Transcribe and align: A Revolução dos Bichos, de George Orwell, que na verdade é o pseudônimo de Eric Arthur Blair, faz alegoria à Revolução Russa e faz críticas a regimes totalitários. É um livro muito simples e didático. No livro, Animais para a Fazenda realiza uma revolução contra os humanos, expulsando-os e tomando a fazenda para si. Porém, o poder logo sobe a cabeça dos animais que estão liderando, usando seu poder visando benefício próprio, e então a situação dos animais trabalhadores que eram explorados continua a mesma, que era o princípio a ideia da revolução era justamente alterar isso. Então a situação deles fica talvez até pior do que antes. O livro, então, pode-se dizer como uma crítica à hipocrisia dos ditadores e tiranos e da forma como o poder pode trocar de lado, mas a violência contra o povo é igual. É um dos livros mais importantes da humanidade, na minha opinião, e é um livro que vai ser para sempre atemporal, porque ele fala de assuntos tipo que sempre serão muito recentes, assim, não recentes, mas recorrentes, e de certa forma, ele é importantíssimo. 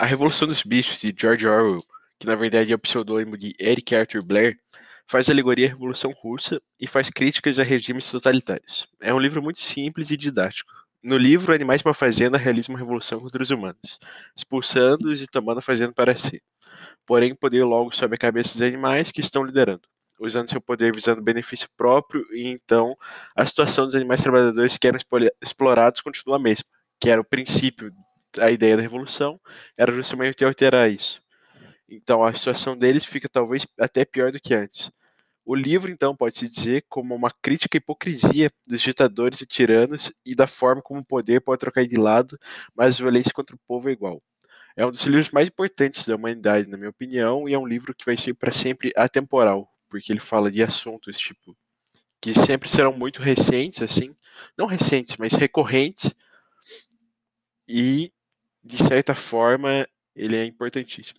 A 0.00 0.06
Revolução 0.06 0.46
dos 0.46 0.62
Bichos, 0.62 1.00
de 1.00 1.12
George 1.18 1.44
Orwell, 1.44 1.82
que 2.20 2.26
na 2.26 2.36
verdade 2.36 2.70
é 2.70 2.74
o 2.76 2.78
pseudônimo 2.78 3.36
de 3.36 3.52
Eric 3.58 3.96
Arthur 3.96 4.22
Blair, 4.22 4.56
faz 5.04 5.28
alegoria 5.28 5.66
à 5.66 5.70
Revolução 5.70 6.14
Russa 6.22 6.62
e 6.78 6.86
faz 6.86 7.10
críticas 7.10 7.58
a 7.58 7.64
regimes 7.64 8.08
totalitários. 8.08 8.86
É 9.00 9.12
um 9.12 9.18
livro 9.18 9.42
muito 9.42 9.60
simples 9.60 10.12
e 10.12 10.16
didático. 10.16 10.70
No 11.02 11.16
livro, 11.16 11.52
Animais 11.52 11.82
para 11.82 11.90
a 11.90 11.94
Fazenda 11.94 12.38
realiza 12.38 12.70
uma 12.70 12.78
revolução 12.78 13.18
contra 13.18 13.42
os 13.42 13.50
humanos, 13.50 13.98
expulsando-os 14.36 15.20
e 15.20 15.26
tomando 15.26 15.58
a 15.58 15.62
fazenda 15.62 15.92
para 15.92 16.16
si. 16.16 16.40
Porém, 17.04 17.32
o 17.32 17.36
poder 17.36 17.64
logo 17.64 17.90
sobe 17.90 18.14
a 18.14 18.18
cabeça 18.18 18.52
dos 18.52 18.62
animais 18.62 19.10
que 19.10 19.20
estão 19.20 19.42
liderando, 19.42 19.82
usando 20.20 20.48
seu 20.48 20.60
poder 20.60 20.94
visando 20.94 21.20
benefício 21.20 21.68
próprio, 21.76 22.24
e 22.30 22.46
então 22.46 22.96
a 23.34 23.44
situação 23.44 23.84
dos 23.84 23.96
animais 23.96 24.22
trabalhadores 24.22 24.78
que 24.78 24.86
eram 24.86 24.98
explorados 25.42 26.00
continua 26.00 26.36
a 26.36 26.40
mesma, 26.40 26.66
que 27.00 27.10
era 27.10 27.20
o 27.20 27.24
princípio 27.24 27.92
a 28.38 28.50
ideia 28.50 28.76
da 28.76 28.82
revolução 28.82 29.40
era 29.76 29.92
justamente 29.92 30.44
alterar 30.44 30.90
isso. 30.90 31.22
Então 31.88 32.22
a 32.22 32.32
situação 32.34 32.76
deles 32.76 33.04
fica 33.04 33.28
talvez 33.28 33.66
até 33.78 34.04
pior 34.04 34.30
do 34.32 34.40
que 34.40 34.54
antes. 34.54 34.90
O 35.50 35.54
livro, 35.54 35.90
então, 35.90 36.14
pode-se 36.14 36.46
dizer 36.46 36.84
como 36.90 37.14
uma 37.14 37.30
crítica 37.30 37.78
à 37.78 37.78
hipocrisia 37.78 38.52
dos 38.66 38.82
ditadores 38.82 39.40
e 39.40 39.46
tiranos 39.46 40.12
e 40.22 40.34
da 40.34 40.46
forma 40.46 40.82
como 40.82 41.00
o 41.00 41.04
poder 41.04 41.40
pode 41.40 41.58
trocar 41.60 41.86
de 41.86 41.96
lado, 41.96 42.38
mas 42.76 42.96
a 42.96 42.98
violência 42.98 43.32
contra 43.32 43.56
o 43.56 43.60
povo 43.66 43.88
é 43.88 43.92
igual. 43.92 44.22
É 44.76 44.84
um 44.84 44.90
dos 44.90 45.02
livros 45.04 45.30
mais 45.30 45.48
importantes 45.48 46.06
da 46.06 46.16
humanidade, 46.16 46.68
na 46.68 46.76
minha 46.76 46.90
opinião, 46.90 47.48
e 47.48 47.54
é 47.54 47.58
um 47.58 47.66
livro 47.66 47.94
que 47.94 48.04
vai 48.04 48.14
ser 48.14 48.34
para 48.34 48.52
sempre 48.52 48.92
atemporal, 48.94 49.66
porque 49.88 50.12
ele 50.12 50.20
fala 50.20 50.50
de 50.50 50.62
assuntos 50.62 51.16
tipo 51.16 51.56
que 52.20 52.34
sempre 52.34 52.68
serão 52.68 52.92
muito 52.92 53.22
recentes, 53.22 53.80
assim, 53.80 54.14
não 54.56 54.66
recentes, 54.66 55.16
mas 55.16 55.32
recorrentes, 55.32 56.14
e 57.66 58.12
de 58.68 58.76
certa 58.76 59.14
forma, 59.14 59.88
ele 60.14 60.36
é 60.36 60.44
importantíssimo. 60.44 61.18